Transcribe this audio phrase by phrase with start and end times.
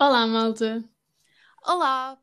[0.00, 0.82] Olá, malta.
[1.66, 2.18] Olá!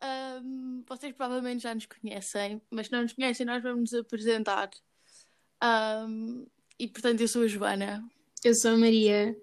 [0.00, 4.68] Ahm, vocês provavelmente já nos conhecem, mas se não nos conhecem, nós vamos nos apresentar.
[5.60, 6.44] Ahm,
[6.78, 8.04] e portanto, eu sou a Joana
[8.44, 9.36] Eu sou a Maria.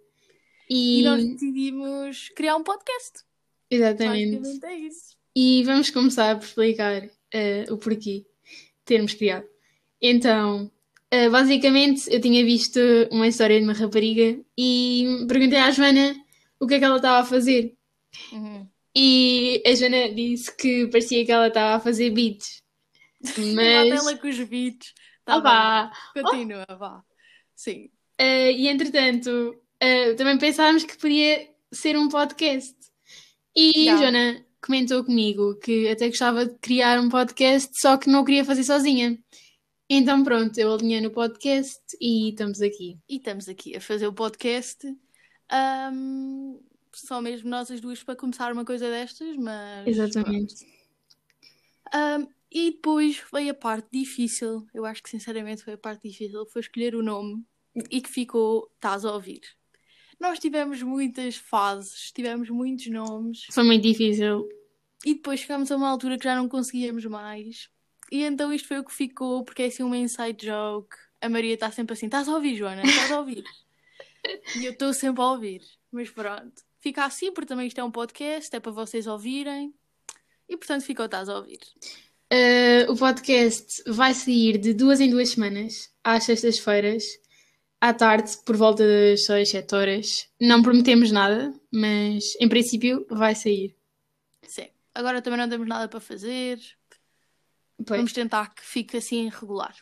[0.69, 3.23] e E, nós decidimos criar um podcast.
[3.69, 4.65] exatamente.
[4.65, 5.15] É isso.
[5.35, 8.25] E vamos começar por explicar eh, o porquê
[8.83, 9.47] termos criado.
[10.01, 10.69] Então,
[11.09, 12.79] eh, basicamente, eu tinha visto
[13.11, 16.20] uma história de uma rapariga e perguntei à Joana
[16.61, 17.75] o que é que ela estava a fazer.
[18.31, 18.67] Uhum.
[18.95, 22.61] E a Joana disse que parecia que ela estava a fazer beats.
[23.55, 23.89] Mas...
[23.89, 24.93] Ela com os beats.
[25.25, 25.91] Tá Ah, vá.
[26.13, 27.03] Continua, vá.
[27.55, 27.89] Sim.
[28.17, 32.75] Eh, e entretanto, eh, também pensávamos que podia ser um podcast.
[33.55, 33.97] E Já.
[33.97, 38.63] Joana comentou comigo que até gostava de criar um podcast, só que não queria fazer
[38.63, 39.17] sozinha.
[39.89, 42.99] Então pronto, eu alinhei no podcast e estamos aqui.
[43.09, 44.77] E estamos aqui a fazer o podcast.
[45.51, 46.59] Ahm,
[46.93, 49.87] só mesmo nós as duas para começar uma coisa destas, mas.
[49.87, 50.55] Exatamente.
[51.93, 56.45] Um, e depois veio a parte difícil, eu acho que sinceramente foi a parte difícil,
[56.45, 57.45] foi escolher o nome
[57.89, 59.41] e que ficou Estás a ouvir.
[60.19, 64.47] Nós tivemos muitas fases, tivemos muitos nomes Foi muito difícil.
[65.05, 67.69] e depois chegámos a uma altura que já não conseguíamos mais.
[68.11, 70.95] E então isto foi o que ficou, porque é assim uma inside joke.
[71.21, 72.83] A Maria está sempre assim: Estás a ouvir, Joana?
[72.83, 73.43] Estás a ouvir?
[74.59, 75.61] e eu estou sempre a ouvir.
[75.91, 79.73] Mas pronto, fica assim, porque também isto é um podcast, é para vocês ouvirem.
[80.47, 81.59] E portanto ficou Estás a ouvir.
[82.29, 87.03] Eh, o podcast vai sair de duas em duas semanas, às sextas-feiras,
[87.81, 90.29] à tarde, por volta das 6, 7 horas.
[90.39, 93.75] Não prometemos nada, mas em princípio vai sair.
[94.43, 94.69] Sim.
[94.93, 96.59] Agora também não temos nada para fazer.
[97.77, 97.97] Pois.
[97.97, 99.75] Vamos tentar que fique assim regular.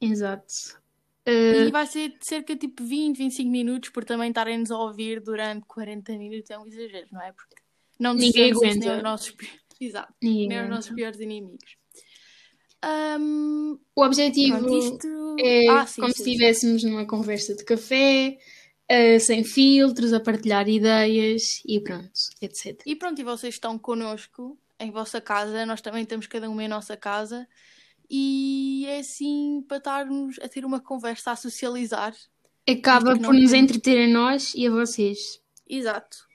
[0.00, 0.79] Exato.
[1.30, 4.78] Eh, E vai ser de cerca de tipo 20, 25 minutos, por também estarem-nos a
[4.78, 6.50] ouvir durante 40 minutos.
[6.50, 7.32] É um exagero, não é?
[7.32, 7.56] Porque
[7.98, 8.94] não Ninguém isso nem aguenta.
[8.94, 9.36] aos nossos,
[9.80, 10.74] Exato, ninguém nem aguenta.
[10.76, 11.76] nossos piores inimigos.
[12.82, 15.08] Ahm, O objetivo pronto, isto...
[15.38, 18.38] é Ah, sim, como sim, se estivéssemos numa conversa de café,
[18.88, 22.10] eh, sem filtros, a partilhar ideias e pronto,
[22.40, 22.82] etc.
[22.86, 26.68] E pronto, e vocês estão connosco em vossa casa, nós também estamos cada um em
[26.68, 27.46] nossa casa.
[28.10, 32.14] E é assim para estarmos a ter uma conversa, a socializar.
[32.68, 35.40] Acaba por nos entreter a nós e a vocês.
[35.68, 36.28] Exato.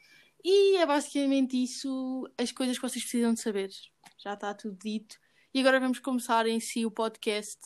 [0.44, 3.70] E é basicamente isso, as coisas que vocês precisam de saber.
[4.18, 5.18] Já está tudo dito.
[5.54, 7.60] E agora vamos começar em si o podcast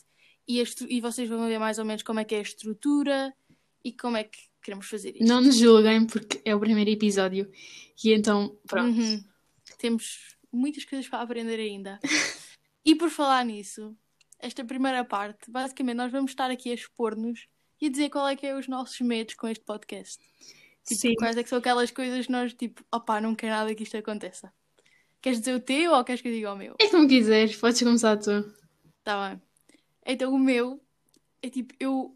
[0.47, 3.33] e, e vocês vão ver mais ou menos como é que é a estrutura
[3.83, 5.25] e como é que queremos fazer isto.
[5.25, 7.51] Não nos julguem porque é o primeiro episódio
[8.03, 8.99] e então pronto.
[8.99, 9.23] Uhum.
[9.77, 11.99] Temos muitas coisas para aprender ainda.
[12.85, 13.95] e por falar nisso,
[14.39, 17.47] esta primeira parte, basicamente nós vamos estar aqui a expor-nos
[17.81, 20.19] e a dizer qual é que é os nossos medos com este podcast.
[20.85, 21.15] Tipo, Sim.
[21.15, 23.97] quais é que são aquelas coisas que nós, tipo, opá, não quero nada que isto
[23.97, 24.51] aconteça.
[25.21, 26.75] Queres dizer o teu ou queres que eu diga o meu?
[26.79, 28.53] É como quiseres, podes começar tu.
[29.03, 29.41] Tá bem.
[30.05, 30.81] Então o meu
[31.41, 32.15] é tipo, eu.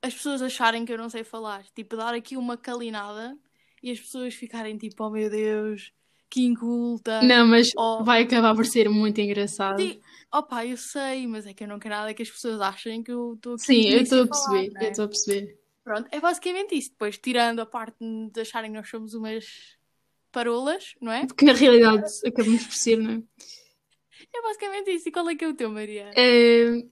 [0.00, 1.64] As pessoas acharem que eu não sei falar.
[1.74, 3.36] Tipo, dar aqui uma calinada
[3.82, 5.92] e as pessoas ficarem tipo, oh meu Deus,
[6.34, 7.22] que inculta.
[7.22, 7.70] Não, mas
[8.04, 9.80] vai acabar por ser muito engraçado.
[9.80, 10.00] Sim,
[10.32, 13.12] opá, eu sei, mas é que eu não quero nada que as pessoas achem que
[13.12, 13.62] eu estou aqui.
[13.62, 14.84] Sim, eu estou a falar, perceber, não é?
[14.84, 15.58] eu estou a perceber.
[15.84, 16.90] Pronto, é basicamente isso.
[16.90, 19.44] Depois, tirando a parte de acharem que nós somos umas
[20.32, 21.24] parolas, não é?
[21.24, 23.22] Porque na realidade acabamos por ser, não é?
[24.36, 25.08] É basicamente isso.
[25.08, 26.10] E qual é que é o teu, Maria?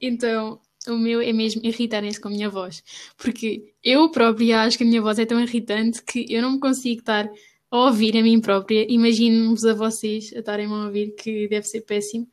[0.00, 2.84] Então, o meu é mesmo irritarem-se com a minha voz.
[3.16, 6.60] Porque eu própria acho que a minha voz é tão irritante que eu não me
[6.60, 7.28] consigo estar
[7.72, 8.86] a ouvir a mim própria.
[8.92, 12.28] Imagino-vos a vocês a estarem-me a ouvir, que deve ser péssimo.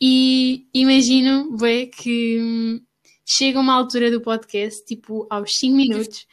[0.00, 2.80] E imagino, bem, que hum,
[3.24, 6.26] chega uma altura do podcast, tipo aos 5 minutos,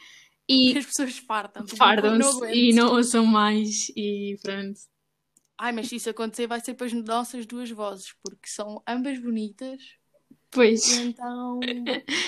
[0.48, 1.64] Que e as pessoas fartam.
[1.64, 3.90] tipo, fardam-se e não ouçam mais.
[3.96, 4.80] E pronto.
[5.56, 9.18] Ai, mas se isso acontecer, vai ser para as nossas duas vozes, porque são ambas
[9.20, 9.80] bonitas.
[10.50, 10.98] Pois.
[10.98, 11.60] Então,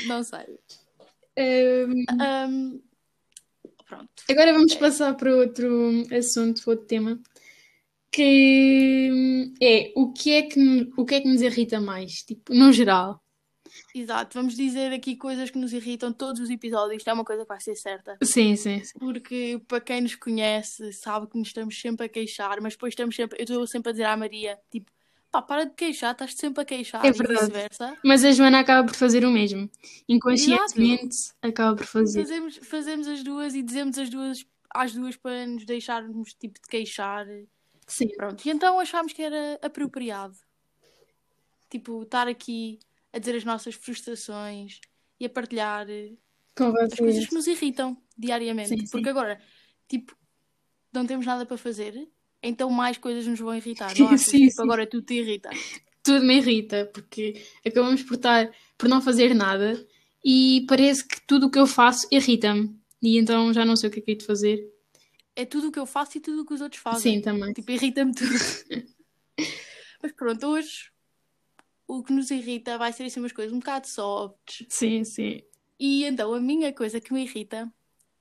[0.06, 0.46] não sei.
[1.38, 2.80] hum, Ahm,
[3.90, 4.08] pronto.
[4.30, 7.20] Agora vamos passar para outro assunto, outro tema,
[8.12, 12.54] que hum, é o que é que, o que é que nos irrita mais, tipo,
[12.54, 13.20] no geral.
[13.94, 14.38] Exato.
[14.38, 16.98] Vamos dizer aqui coisas que nos irritam todos os episódios.
[16.98, 18.16] Isto é uma coisa que vai ser certa.
[18.22, 18.98] Sim, sim, sim.
[18.98, 23.14] Porque para quem nos conhece, sabe que nos estamos sempre a queixar, mas depois estamos
[23.14, 23.38] sempre.
[23.38, 24.90] Eu estou sempre a dizer à Maria, tipo,
[25.30, 27.40] pá, para de queixar, estás sempre a queixar É e verdade.
[27.40, 27.96] vice-versa.
[28.04, 29.70] Mas a Joana acaba por fazer o mesmo.
[30.08, 32.20] Inconscientemente acaba por fazer.
[32.22, 36.68] Fazemos, fazemos as duas e dizemos as duas às duas para nos deixarmos tipo de
[36.68, 37.26] queixar.
[37.86, 38.08] Sim.
[38.16, 38.44] Pronto.
[38.46, 40.36] E então achámos que era apropriado.
[41.68, 42.78] Tipo, estar aqui
[43.12, 44.80] a dizer as nossas frustrações
[45.18, 46.12] e a partilhar eh,
[46.56, 48.68] Com as coisas que nos irritam diariamente.
[48.70, 48.90] Sim, sim.
[48.90, 49.40] Porque agora,
[49.88, 50.16] tipo,
[50.92, 52.08] não temos nada para fazer,
[52.42, 53.96] então mais coisas nos vão irritar.
[53.98, 54.22] Não achas?
[54.22, 54.62] Sim, tipo, sim.
[54.62, 55.50] agora tudo te irrita.
[56.02, 59.86] Tudo me irrita, porque acabamos por estar, por não fazer nada
[60.24, 62.74] e parece que tudo o que eu faço irrita-me.
[63.02, 64.70] E então já não sei o que é que hei de fazer.
[65.34, 67.16] É tudo o que eu faço e tudo o que os outros fazem.
[67.16, 67.52] Sim, também.
[67.52, 68.30] Tipo, irrita-me tudo.
[70.02, 70.90] Mas pronto, hoje
[71.86, 74.66] o que nos irrita vai ser assim umas coisas um bocado softs.
[74.68, 75.42] Sim, sim.
[75.78, 77.72] E então a minha coisa que me irrita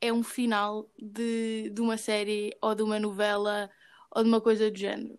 [0.01, 3.69] é um final de, de uma série ou de uma novela
[4.11, 5.17] ou de uma coisa do género.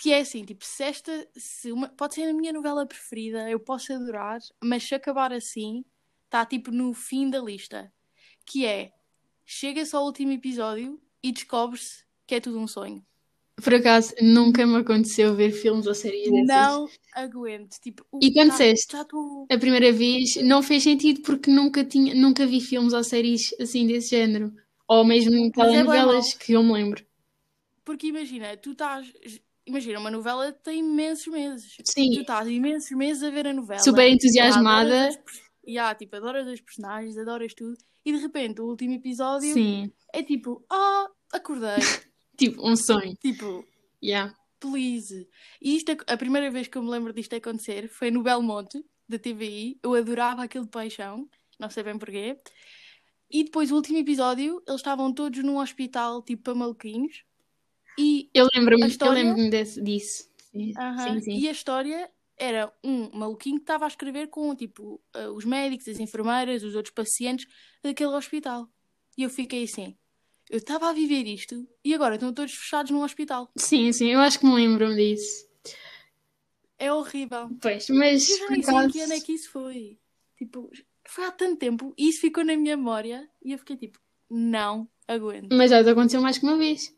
[0.00, 1.28] Que é assim, tipo, se esta.
[1.36, 5.84] Se uma, pode ser a minha novela preferida, eu posso adorar, mas se acabar assim,
[6.26, 7.92] está tipo no fim da lista.
[8.46, 8.92] Que é.
[9.44, 13.04] Chega-se ao último episódio e descobre-se que é tudo um sonho.
[13.64, 16.46] Por acaso, nunca me aconteceu ver filmes ou séries dessas.
[16.46, 17.76] Não aguento.
[17.80, 18.94] Tipo, E quando já- disseste?
[18.94, 19.46] Estou.
[19.50, 23.84] A primeira vez não fez sentido porque nunca, tinha, nunca vi filmes ou séries assim
[23.86, 24.54] desse género.
[24.86, 26.38] Ou mesmo é telenovelas mau.
[26.38, 27.04] que eu me lembro.
[27.88, 29.10] Porque imagina, tu estás.
[29.66, 31.74] Imagina, uma novela tem imensos meses.
[31.76, 33.80] Tu Sim, estás imensos meses a ver a novela.
[33.80, 35.08] super entusiasmada.
[35.24, 37.78] pers- Já, tipo, adoras as personagens, adoras tudo.
[38.04, 41.76] E de repente, o último episódio Sim, é tipo, ah, acordei.
[42.36, 43.14] tipo, um sonho.
[43.22, 43.64] tipo,
[44.02, 44.34] Yeah.
[44.60, 45.26] please.
[45.62, 48.84] E isto, é- a primeira vez que eu me lembro disto acontecer foi no Belmonte,
[49.08, 49.78] da TVI.
[49.82, 51.26] Eu adorava aquele paixão,
[51.58, 52.38] não sei bem porquê.
[53.30, 57.24] E depois, o último episódio, eles estavam todos num hospital, tipo, para maluquinhos.
[57.98, 59.22] E Eu lembro-me história?
[59.24, 60.28] lembro-me desse- disso.
[60.52, 60.72] Sim,
[61.02, 61.38] sim, sim.
[61.38, 65.88] E a história era um maluquinho que estava a escrever com, tipo, eh, os médicos,
[65.88, 67.46] as enfermeiras, os outros pacientes
[67.82, 68.68] daquele hospital.
[69.16, 69.96] E eu fiquei assim,
[70.48, 73.50] eu estava a viver isto e agora estão todos fechados num hospital.
[73.56, 75.48] Sim, sim, eu acho que me lembro disso.
[76.78, 77.50] É horrível.
[77.60, 79.98] Pois, mas Eu nem sei que ano é que isso foi.
[80.36, 80.70] Tipo,
[81.08, 83.98] foi há tanto tempo e isso ficou na minha memória e eu fiquei tipo,
[84.30, 85.48] não aguento.
[85.52, 86.96] Mas já te aconteceu mais que uma vez.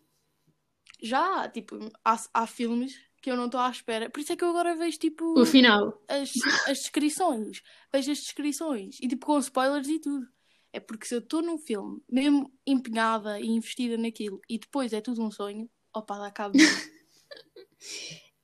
[1.02, 4.08] Já, tipo, há, há filmes que eu não estou à espera.
[4.10, 6.02] Por isso é que eu agora vejo, tipo, O final.
[6.08, 6.32] as,
[6.68, 7.62] as descrições.
[7.92, 8.96] Vejo as descrições.
[9.00, 10.26] E tipo com spoilers e tudo.
[10.72, 15.00] É porque se eu estou num filme, mesmo empenhada e investida naquilo, e depois é
[15.00, 16.54] tudo um sonho, opa, dá cabo.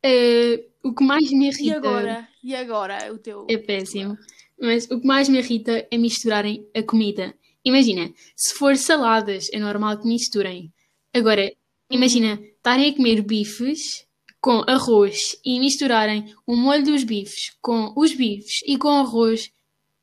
[0.03, 2.29] Eh, o que mais me E irrita agora?
[2.43, 3.13] E agora?
[3.13, 3.47] O teu.
[3.51, 4.17] é péssimo.
[4.61, 7.35] Mas o que mais me irrita é misturarem a comida.
[7.65, 10.73] Imagina, se for saladas, é normal que misturem.
[11.13, 11.51] Agora,
[11.91, 14.07] imagina, estarem a comer bifes
[14.41, 19.51] com arroz e misturarem o molho dos bifes com os bifes e com arroz.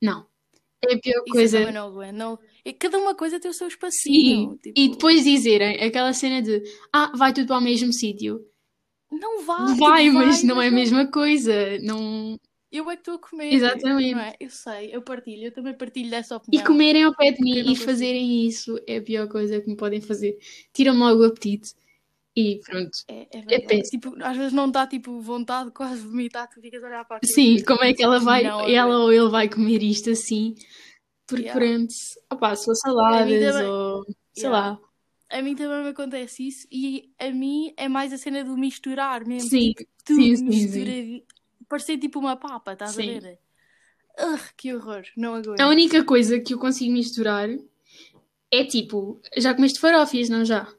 [0.02, 0.28] Não.
[0.86, 1.60] É a pior Isso coisa.
[1.60, 2.12] eu também não.
[2.14, 2.40] Não...
[2.66, 4.58] e Cada uma coisa tem o seu Sim, espacinho.
[4.58, 8.42] tipo, e depois dizerem aquela cena de ah, vai tudo para o mesmo sítio.
[9.10, 9.76] Não vai.
[9.76, 11.78] Vai, tipo, mas não é a mesma coisa.
[11.80, 12.38] Não...
[12.74, 13.54] Eu é que estou a comer.
[13.54, 14.12] Exatamente.
[14.16, 14.36] Não é?
[14.40, 15.46] Eu sei, eu partilho.
[15.46, 16.66] Eu também partilho dessa E opinião.
[16.66, 20.02] comerem ao pé de mim e fazerem isso é a pior coisa que me podem
[20.02, 20.38] fazer.
[20.74, 21.74] Tiram-me logo o apetite.
[22.36, 22.90] E pronto.
[23.08, 23.68] É, é verdade.
[23.68, 24.02] péssimo.
[24.02, 27.18] Tipo, às vezes não dá tipo vontade de quase vomitar, tu ficas a olhar para
[27.18, 27.31] aquilo.
[27.31, 29.02] Sim, como é que ela vai, Não ela aguento.
[29.04, 30.56] ou ele vai comer isto assim?
[31.28, 31.60] Porque Yeah.
[31.64, 31.94] pronto,
[32.31, 34.04] opá, se for saladas também- ou
[34.34, 34.68] sei Yeah.
[34.70, 34.80] lá.
[35.30, 39.25] A mim também me acontece isso e a mim é mais a cena do misturar
[39.27, 39.48] mesmo.
[39.50, 41.24] Sim, Tipo, tudo sim, sim, mistura.
[41.67, 43.17] Parecer tipo uma papa, estás Sim.
[43.17, 43.39] a ver?
[44.20, 45.60] Ugh, que horror, não aguento.
[45.60, 47.50] A única coisa que eu consigo misturar
[48.51, 50.72] é tipo, já comeste farófias, não já?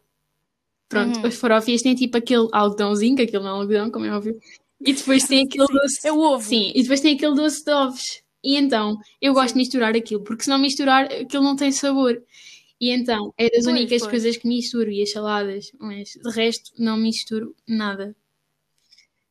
[0.88, 1.26] Pronto, Uhum.
[1.26, 4.38] as farófias têm tipo aquele algodãozinho, que aquilo não é algodão, como é óbvio.
[4.80, 6.06] E depois tem aquele doce.
[6.06, 6.44] É o ovo.
[6.44, 8.22] Sim, e depois tem aquele doce de ovos.
[8.42, 9.54] E então, eu gosto Sim.
[9.54, 12.22] de misturar aquilo, porque se não misturar, aquilo não tem sabor.
[12.80, 14.10] E então, é das Pois, únicas pois.
[14.10, 18.14] coisas que misturo, e as saladas, mas de resto não misturo nada.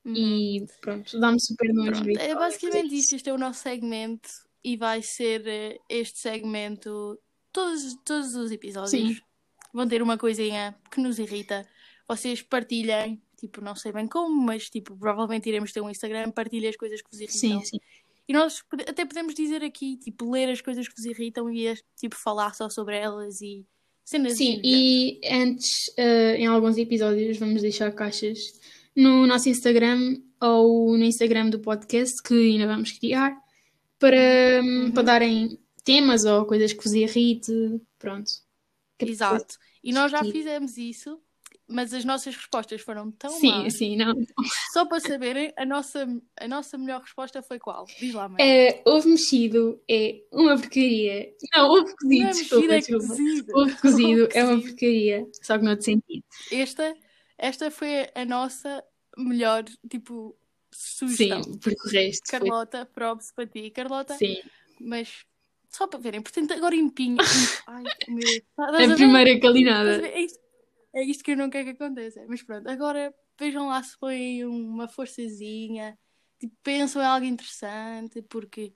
[0.05, 0.15] Uhum.
[0.15, 3.15] E pronto, dá-me super nojo Pronto, é basicamente isso.
[3.15, 4.29] Este é o nosso segmento
[4.63, 7.17] e vai ser eh, este segmento
[7.51, 8.91] todos, todos os episódios.
[8.91, 9.17] Sim.
[9.74, 11.67] Vão ter uma coisinha que nos irrita.
[12.07, 16.69] Vocês partilhem, tipo, não sei bem como, mas tipo, provavelmente iremos ter um Instagram, partilhem
[16.69, 17.62] as coisas que vos irritam.
[17.62, 17.79] Sim, sim.
[18.27, 22.15] E nós até podemos dizer aqui, tipo, ler as coisas que vos irritam e tipo,
[22.15, 23.65] falar só sobre elas e
[24.05, 28.60] cenas Sim, e antes, eh, em alguns episódios, vamos deixar caixas
[28.95, 33.35] no nosso Instagram ou no Instagram do podcast que ainda vamos criar
[34.00, 34.91] para, Uhum.
[34.91, 37.51] para darem temas ou coisas que vos irrite.
[37.97, 38.29] Pronto.
[39.00, 39.55] Exato.
[39.83, 41.19] E nós já fizemos isso,
[41.67, 43.77] mas as nossas respostas foram tão Sim, más.
[43.77, 44.13] sim, não.
[44.73, 46.07] Só para saberem, a nossa,
[46.39, 47.85] a nossa melhor resposta foi qual?
[48.00, 48.38] Diz lá, mãe.
[48.41, 51.33] Eh, ovo mexido é uma porcaria.
[51.53, 53.51] Não, ovo cozido, Não é desculpa, é cozido.
[53.57, 56.23] Ovo cozido é uma porcaria, só que não de sentido.
[56.51, 56.95] Esta,
[57.38, 58.84] esta foi a nossa
[59.18, 60.36] melhor, tipo,
[60.72, 61.44] sugestão.
[61.44, 62.40] Sim, porque o resto foi.
[62.40, 64.16] Carlota, props para ti, Carlota.
[64.18, 64.38] Sim,
[64.80, 65.25] Mas
[65.70, 67.18] só para verem, portanto, agora empinho.
[67.68, 68.32] Ai, meu Deus.
[68.36, 68.96] Estás a ver?
[68.96, 70.08] primeira Estás a calinada.
[70.08, 70.44] É isto-
[70.96, 72.24] É isto que eu não quero que aconteça.
[72.28, 75.98] Mas pronto, agora vejam lá se põem uma forçazinha.
[76.40, 78.74] Tipo, pensam em algo interessante, porque,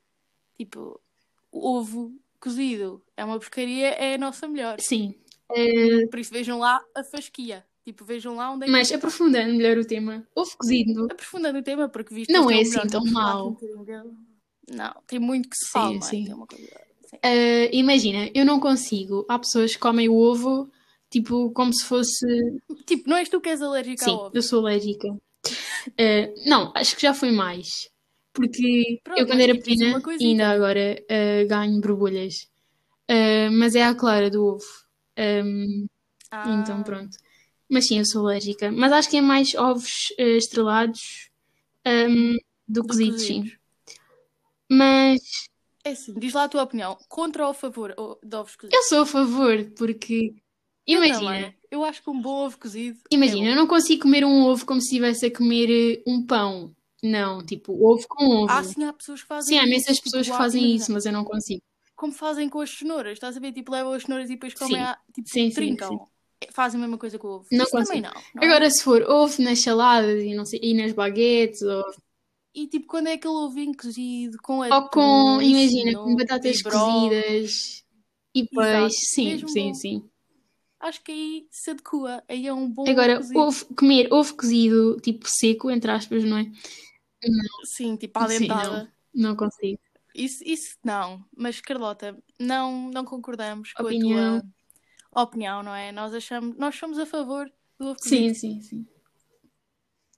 [0.58, 1.00] tipo,
[1.52, 4.80] ovo cozido é uma porcaria, é a nossa melhor.
[4.82, 5.14] Sim.
[6.10, 7.64] Por isso vejam lá a fasquia.
[7.88, 11.06] Tipo, vejam lá onde é que mas aprofundando melhor o tema, ovo cozido.
[11.10, 13.58] aprofundando o tema, porque visto Não é o assim tão mau.
[13.64, 14.12] um dele.
[14.70, 16.02] Não, tem muito que se Sim, fala, é?
[16.02, 16.26] sim.
[16.46, 16.66] Coisa...
[17.10, 17.18] sim.
[17.24, 19.26] Eh, imagina, eu não consigo.
[19.30, 20.70] Há pessoas que comem o ovo
[21.10, 22.26] tipo como se fosse.
[22.86, 24.32] Tipo, não és tu que és alérgica Sim, ao ovo.
[24.36, 25.08] eu sou alérgica.
[25.98, 27.90] Eh, não, acho que já foi mais.
[28.34, 32.36] Porque Pronto, eu, quando era pequena, ainda agora eh, ganho borbulhas.
[33.54, 34.66] Mas é a clara do ovo.
[35.16, 35.88] Ehm,
[36.30, 37.16] Ah, Então, pronto.
[37.70, 38.72] Mas sim, eu sou alérgica.
[38.72, 41.30] Mas acho que é mais ovos eh, estrelados
[41.86, 43.52] ehm, do do cozido, sim.
[44.70, 45.22] Mas
[45.84, 46.98] É assim, diz lá a tua opinião.
[47.08, 48.78] Contra ou a favor de ovos cozidos?
[48.78, 50.34] eu sou a favor, porque
[50.86, 51.58] Eu imagina, também.
[51.72, 53.00] Eu acho que um bom ovo cozido.
[53.12, 56.26] imagina, é eu não consigo comer um ovo como se estivesse a comer eh, um
[56.26, 56.74] pão.
[57.04, 58.50] Não, tipo, ovo com ovo.
[58.50, 60.92] Ah, sim, há pessoas que fazem Sim, há imensas Tipo, pessoas que lá, fazem isso,
[60.92, 61.62] mas eu não consigo.
[61.96, 63.52] Como fazem com as cenouras, estás a ver?
[63.52, 64.86] Tipo, levam as cenouras e depois comem, Sim.
[64.86, 65.90] a, tipo, Sim, sim, trincam.
[65.90, 65.96] sim.
[65.96, 66.00] É,
[66.52, 67.48] Fazem a mesma coisa com o ovo.
[67.52, 68.12] Não isso também não.
[68.36, 68.44] não?
[68.44, 71.84] Agora, se for ovo nas saladas e, não sei, e nas baguetes, ou,
[72.54, 76.62] E tipo, quando é aquele ovinho cozido com ou atum com, e imagina, com batatas
[76.62, 77.84] cozidas
[78.36, 78.96] e peixe.
[79.06, 79.74] Sim, sim, bom.
[79.74, 80.10] sim.
[80.80, 82.24] Acho que aí se adequa.
[82.28, 83.40] Aí é um bom Agora, ovo cozido.
[83.40, 86.52] ovo, comer ovo cozido, tipo seco, entre aspas, não é?
[87.66, 88.94] Sim, tipo, à Sim, dentada.
[89.14, 89.80] não, não consigo.
[90.14, 91.24] Isso, isso não.
[91.36, 94.38] Mas, Carlota, não, não concordamos com Opinião.
[94.38, 94.50] a tua
[95.16, 95.92] opinião, não é?
[95.92, 98.34] Nós achamos, nós somos a favor do ovo cozido.
[98.34, 98.86] Sim, sim, sim.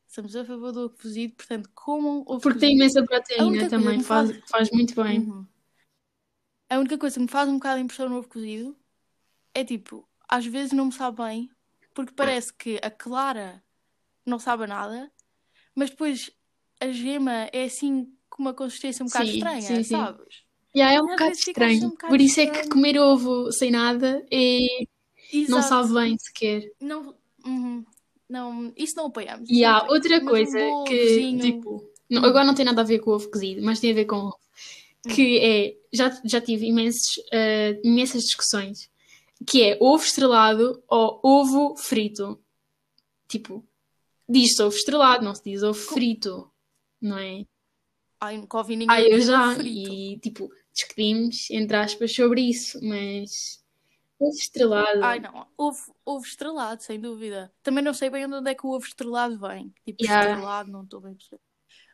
[0.07, 2.81] Somos a favor do ovo cozido, portanto, comam ovo Porque tem cozido.
[2.81, 5.19] imensa A única proteína também, faz, faz- faz muito bem.
[5.19, 5.45] Uhum.
[6.69, 8.77] A única coisa que me faz um bocado de impressão no ovo cozido
[9.53, 11.49] é tipo, às vezes não me sabe bem,
[11.93, 13.63] porque parece que a clara
[14.25, 15.11] não sabe nada,
[15.75, 16.31] mas depois
[16.79, 19.97] a gema é assim com uma consistência um bocado Sim, estranha, sim, sim.
[20.73, 20.75] Sabes?
[20.75, 21.85] Já é um Às bocado estranho.
[21.85, 22.69] um bocado Por isso é que estranho.
[22.71, 24.59] comer ovo sem nada é...
[25.33, 25.67] não Exato.
[25.67, 26.71] sabe bem sequer.
[26.81, 27.85] Não, uhum.
[28.29, 29.49] não, isso não apoiamos.
[29.49, 32.25] E não há outra um coisa bom que, ovozinho- tipo, não- Hum.
[32.25, 34.39] agora não tem nada a ver com ovo cozido, mas tem a ver com ovo.
[35.13, 38.89] Que é, já, já tive imensos, eh, imensas discussões,
[39.47, 42.37] que é ovo estrelado ou ovo frito.
[43.27, 43.63] Tipo,
[44.27, 46.51] diz-se ovo estrelado, não se diz ovo frito,
[47.01, 47.45] não é?
[48.21, 49.91] Ai, nunca ouvi ninguém Ah, eu já, frito.
[49.91, 53.63] e tipo, discutimos, entre aspas, sobre isso, mas
[54.19, 55.03] ovo estrelado.
[55.03, 55.47] Ai, não.
[55.57, 57.53] Ovo, estrelado, sem dúvida.
[57.63, 59.73] Também não sei bem onde é que o ovo estrelado vem.
[59.85, 60.31] Tipo, Yeah.
[60.31, 61.41] estrelado, não estou bem a perceber.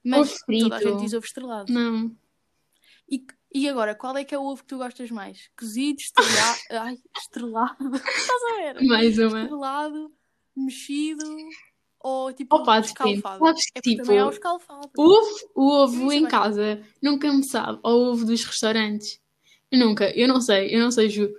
[0.04, 1.72] Mas toda a gente diz ovo estrelado.
[1.72, 2.16] Não,
[3.08, 5.50] E, e agora, qual é que é o ovo que tu gostas mais?
[5.58, 6.60] Cozido, estrelado.
[6.72, 7.78] Ai, estrelado.
[7.96, 8.84] Estás a ver?
[8.84, 9.42] mais uma.
[9.44, 10.12] Estrelado,
[10.56, 11.24] mexido
[12.08, 13.44] ou tipo Opa, escalfado.
[13.44, 14.92] Sabes É que porque também há o tipo, escalfado.
[14.98, 16.28] o ovo, o ovo em bem.
[16.28, 19.20] casa nunca me sabe ao ovo dos restaurantes.
[19.72, 21.34] Nunca, eu não sei, eu não sei, juro.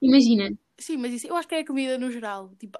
[0.00, 2.54] Imagina, Sim, mas isso eu acho que é a comida no geral.
[2.56, 2.78] Tipo,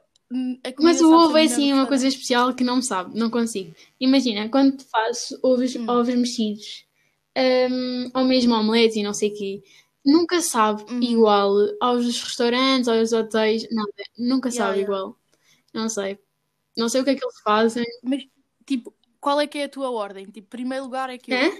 [0.79, 3.75] mas o ovo é assim uma coisa especial que não me sabe, não consigo.
[4.01, 5.89] Imagina, quando fazes ovos, Hum.
[5.89, 6.85] ovos mexidos,
[7.37, 9.63] hum, ou mesmo omeletes e não sei o quê,
[10.05, 11.01] nunca sabe Uhum.
[11.01, 14.83] igual aos dos restaurantes, aos hotéis, nada, nunca Yeah, sabe yeah.
[14.83, 15.17] igual.
[15.75, 16.19] Não sei.
[16.77, 17.85] Não sei o que é que eles fazem.
[18.03, 18.25] Mas,
[18.67, 20.25] tipo, qual é que é a tua ordem?
[20.27, 21.33] Tipo, primeiro lugar é que.
[21.33, 21.51] Hã?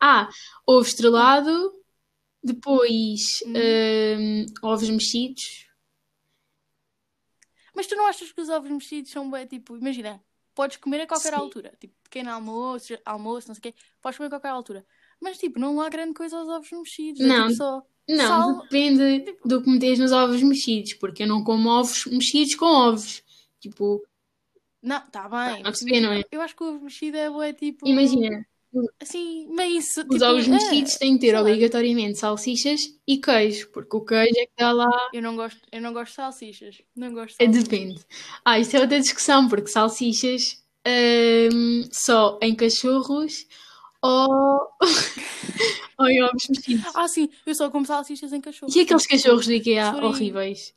[0.00, 0.28] Ah,
[0.66, 1.72] ovo estrelado,
[2.42, 3.54] depois Hum.
[4.18, 5.68] hum, ovos mexidos.
[7.74, 10.22] Mas tu não achas que os ovos mexidos são bem, tipo, imagina,
[10.54, 11.40] podes comer a qualquer Sim.
[11.40, 11.72] altura.
[11.78, 13.74] Tipo, pequeno almoço, almoço, não sei o quê.
[14.00, 14.86] Podes comer a qualquer altura.
[15.20, 17.20] Mas, tipo, não há grande coisa aos ovos mexidos.
[17.20, 17.48] É Não.
[17.48, 18.64] tipo só Não, sal.
[18.64, 23.22] depende do que metes nos ovos mexidos, porque eu não como ovos mexidos com ovos.
[23.60, 24.02] Tipo,
[24.82, 25.62] Não, tá bem.
[25.62, 26.22] Não percebi, não é?
[26.30, 27.86] Eu acho que o ovo mexido é tipo.
[27.86, 28.46] imagina,
[29.00, 30.00] Assim, meio isso.
[30.00, 34.38] os tipo, ovos é, mexidos têm que ter obrigatoriamente salsichas e queijo, porque o queijo
[34.38, 34.88] é que dá lá.
[35.12, 36.76] Eu não gosto, eu não gosto de salsichas.
[36.94, 37.68] Não gosto de É, salsichas.
[37.68, 38.00] Depende.
[38.44, 40.62] Ah, isso é outra discussão, porque salsichas
[41.52, 43.44] hum, só em cachorros
[44.00, 44.68] ou,
[45.98, 46.94] ou em ovos mexidos.
[46.94, 48.72] Ah, sim, eu só como salsichas em cachorro.
[48.74, 50.74] E aqueles cachorros do IKEA horríveis?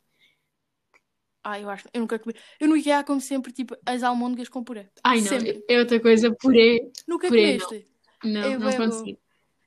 [1.44, 1.88] Ah, eu acho.
[1.94, 2.34] Eu nunca comi.
[2.60, 4.90] Eu no IKEA como sempre, tipo, as almôndegas com puré.
[5.04, 5.64] Ai não, Sempre.
[5.68, 6.90] é outra coisa, purê.
[7.08, 7.88] Nunca Puré, comeste?
[8.24, 8.78] Não, não bom.
[8.78, 9.20] consigo.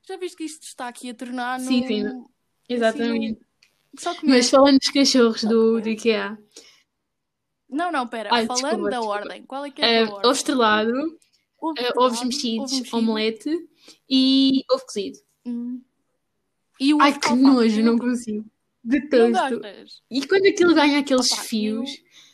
[0.07, 1.87] Já viste que isto está aqui a tornar Sim, num-
[2.23, 2.25] sim,
[2.69, 3.39] Exatamente.
[3.99, 4.37] Só comer.
[4.37, 6.37] Mas falando dos cachorros Só do, do IKEA,
[7.69, 8.29] Não, não, pera.
[8.31, 9.19] Ai, Falando desculpa, da desculpa.
[9.19, 9.43] ordem.
[9.43, 10.29] Qual é que é a eh, tua ordem?
[10.29, 10.91] ovo estrelado,
[11.59, 12.97] Ovo eh, estrelado, ovos mexidos, ovo mexido.
[12.97, 13.69] omelete
[14.09, 15.19] e ovo cozido.
[15.45, 15.81] Hum.
[16.79, 18.49] E o Ai, que nojo, não consigo.
[18.87, 19.61] Detesto.
[20.09, 21.89] E quando aquilo ganha aqueles Opa, fios,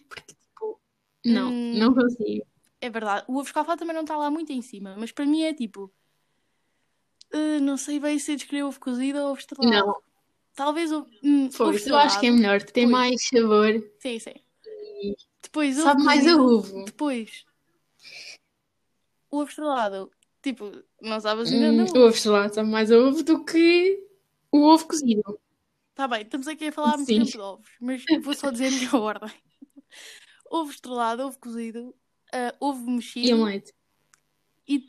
[0.07, 0.79] porque tipo,
[1.25, 1.73] Não, Hum.
[1.79, 2.45] não consigo.
[2.79, 3.25] É verdade.
[3.27, 5.91] O ovo escalfado também não está lá muito em cima, mas para mim é tipo.
[7.31, 9.87] eh, não sei bem se descrever ovo cozido ou ovo estrelado.
[9.87, 9.95] Não.
[10.53, 11.07] Talvez o.
[11.23, 14.35] Hum, ovo Pois, eu acho que é melhor, tem mais sabor Sim, sim.
[15.41, 16.85] Depois, ovo sabe mais a ovo.
[16.85, 17.45] Depois.
[19.31, 20.11] O ovo estrelado.
[20.43, 21.89] Tipo, não sabe assim nada.
[21.91, 24.05] Hum, o ovo estrelado sabe mais a ovo do que
[24.51, 25.39] o ovo cozido.
[25.95, 27.19] Tá bem, estamos aqui a falar muito Sim.
[27.19, 29.29] tempo de ovos, mas vou só dizer a ordem.
[30.49, 31.95] Ovo estrelado, ovo cozido,
[32.31, 33.73] ah, ovo mexido E omelete.
[34.67, 34.85] e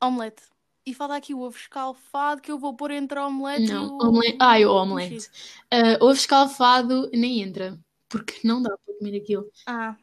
[0.00, 0.42] omelete.
[0.86, 3.90] E falta aqui o ovo escalfado que eu vou pôr entre a omelete Não, e
[3.90, 4.38] o omelete.
[4.40, 5.30] Ai, o omelete.
[5.70, 9.48] Ah, ovo escalfado nem entra, porque não dá para comer aquilo.
[9.66, 9.96] Ah,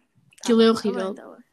[0.44, 1.14] Aquilo é tá horrível.
[1.14, 1.44] bem, tá bem.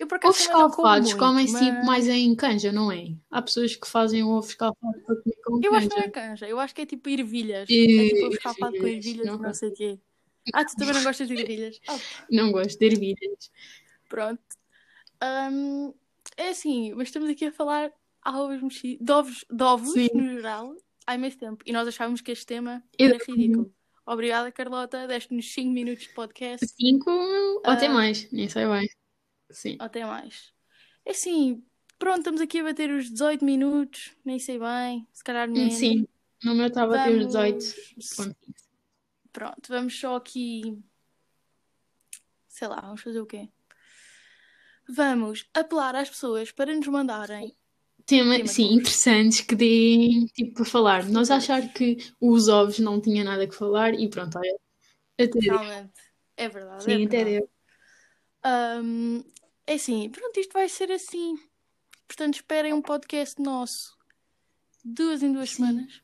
[0.00, 3.14] Eu por acaso Ovos como escalfados comem-se tipo mas- mais em canja, não é?
[3.30, 6.28] Há pessoas que fazem ovo escalfado para comer com Eu acho que não é canja.
[6.30, 7.68] canja, eu acho que é tipo ervilhas.
[7.68, 9.98] E- É tipo ovo escalfado com ervilhas, não não sei o quê.
[10.54, 11.78] Ah, tu também não gostas de ervilhas?
[11.86, 11.98] Ah,
[12.30, 13.50] Não gosto de ervilhas.
[14.08, 14.40] Pronto.
[15.22, 15.92] Hum,
[16.36, 17.92] é assim, mas estamos aqui a falar
[18.22, 20.08] a ovos mexidos, de ovos, de ovos Sim.
[20.14, 20.74] no geral,
[21.06, 21.62] há imenso tempo.
[21.66, 23.70] E nós achávamos que este tema Eu- era ridículo.
[24.06, 25.06] Obrigada, Carlota.
[25.06, 26.66] Deste-nos 5 minutos de podcast.
[26.66, 27.92] Cinco ou até Ah.
[27.92, 28.88] mais, nem sei bem.
[29.50, 29.76] Sim.
[29.80, 30.52] Ou até mais.
[31.04, 31.64] É assim,
[31.98, 34.12] pronto, estamos aqui a bater os 18 minutos.
[34.24, 35.74] Nem sei bem, se calhar menos.
[35.74, 36.06] Sim,
[36.44, 38.70] no meu estava a ter os 18 Vamos- pontinhos.
[39.32, 40.78] Pronto, vamos só aqui.
[42.48, 43.48] Sei lá, vamos fazer o quê?
[44.88, 47.54] Vamos apelar às pessoas para nos mandarem
[48.06, 51.08] Tema, Tema sim, interessantes que deem tipo para falar.
[51.08, 54.58] Nós achar que os ovos não tinha nada que falar e pronto, olha.
[55.16, 55.38] Até.
[55.38, 55.92] Realmente.
[56.36, 56.82] É verdade.
[56.90, 57.38] é Sim, até verdade.
[57.38, 57.50] deu.
[58.42, 59.22] Ahm,
[59.70, 61.36] é assim, pronto, isto vai ser assim.
[62.06, 63.96] Portanto, esperem um podcast nosso.
[64.84, 65.56] Duas em duas Sim.
[65.56, 66.02] semanas.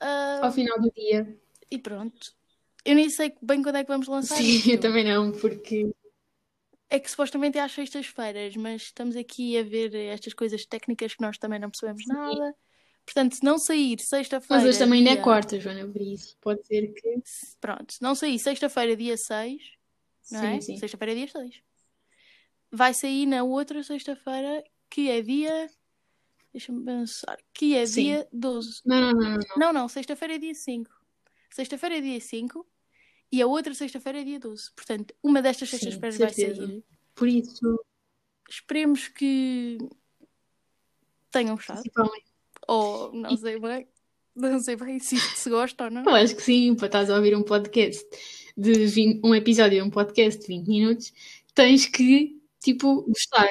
[0.00, 1.38] Ah, Ao final do dia.
[1.70, 2.32] e pronto.
[2.84, 4.70] Eu nem sei bem quando é que vamos lançar Sim, isto.
[4.70, 5.90] eu também não, porque
[6.88, 11.20] É que supostamente é às sextas-feiras, mas estamos aqui a ver estas coisas técnicas que
[11.20, 12.12] nós também não percebemos Sim.
[12.12, 12.54] nada.
[13.04, 14.62] Portanto, se não sair sexta-feira.
[14.62, 17.20] mas hoje também ainda é dia- quarta, Joana, por isso pode ser que.
[17.60, 19.60] Pronto, se não sair sexta-feira, dia 6,
[20.30, 20.54] não é?
[20.54, 20.76] Sim, sim.
[20.78, 21.62] Sexta-feira é dia 6.
[22.70, 25.70] Vai sair na outra sexta-feira, que é dia.
[26.52, 27.38] Deixa-me pensar.
[27.52, 28.02] Que é Sim.
[28.02, 28.82] dia 12.
[28.84, 29.38] Não, não, não, não.
[29.56, 29.72] não.
[29.72, 30.90] Não, sexta-feira é dia 5.
[31.50, 32.66] Sexta-feira é dia 5
[33.32, 34.70] e a outra sexta-feira é dia 12.
[34.74, 36.84] Portanto, uma destas sextas-feiras vai sair.
[37.14, 37.78] Por isso,
[38.48, 39.76] Esperemos que
[41.30, 41.82] tenham gostado.
[42.66, 43.86] Ou não sei bem.
[44.34, 46.04] Não sei bem se isto se gosta ou não.
[46.04, 48.06] Eu acho que sim, para estás a ouvir um podcast
[48.56, 51.12] de 20, um episódio de um podcast de 20 minutos,
[51.54, 53.50] tens que, tipo, gostar.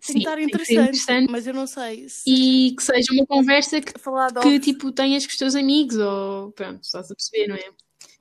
[0.00, 3.80] Tem que estar interessante, interessante mas eu não sei se e que seja uma conversa
[3.80, 7.48] que, falar de que tipo, tenhas com os teus amigos ou pronto, estás a perceber,
[7.48, 7.72] não é?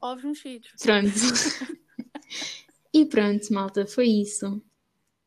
[0.01, 0.69] ovos mexidos.
[0.81, 1.07] Pronto.
[2.93, 4.61] e pronto, malta, foi isso.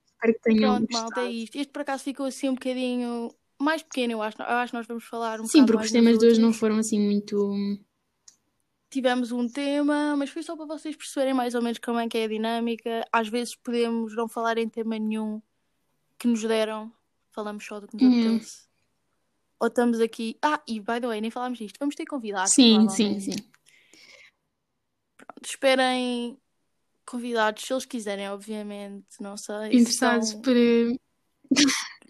[0.07, 1.11] Espero que tenham Pronto, gostado.
[1.15, 1.57] malta, é isto.
[1.57, 4.41] Este por acaso ficou assim um bocadinho mais pequeno, eu acho.
[4.41, 6.53] Eu acho que nós vamos falar um Sim, porque os temas nos de hoje não
[6.53, 7.55] foram assim muito.
[8.91, 12.19] Tivemos um tema, mas foi só para vocês perceberem mais ou menos como é que
[12.19, 13.05] é a dinâmica.
[13.13, 15.41] Às vezes podemos não falar em tema nenhum
[16.19, 16.93] que nos deram,
[17.31, 18.31] falamos só do que nos Uhum.
[18.35, 18.69] apetece.
[19.61, 20.37] Ou estamos aqui.
[20.43, 21.77] Ah, e by the way, nem falámos disto.
[21.79, 22.53] Vamos ter convidados.
[22.53, 23.37] Sim, sim, sim.
[25.45, 26.37] Esperem
[27.07, 29.07] convidados, se eles quiserem, obviamente.
[29.21, 29.71] Não sei.
[29.71, 30.57] se Interessados são- por.
[30.57, 30.97] eh,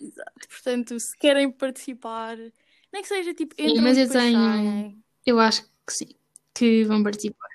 [0.01, 0.49] Exato.
[0.49, 2.37] Portanto, se querem participar,
[2.93, 5.05] nem que seja tipo Sim, mas eu tenho- saem.
[5.27, 6.14] Eu acho que sim,
[6.54, 7.48] que vão participar.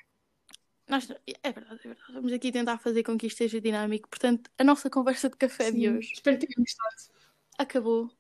[0.88, 2.14] Nós- é verdade, é verdade.
[2.14, 4.08] Vamos aqui tentar fazer com que isto seja dinâmico.
[4.10, 6.96] Portanto, a nossa conversa de café de Sim, hoje Espero que tenham gostado.
[7.58, 8.12] acabou.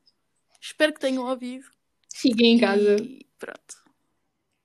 [0.59, 1.69] Espero que tenham ouvido.
[2.13, 2.95] Fiquem em casa.
[3.01, 3.85] E pronto.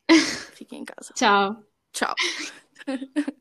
[0.57, 1.13] Fiquem em casa.
[1.15, 1.65] Tchau.
[1.93, 2.15] Tchau.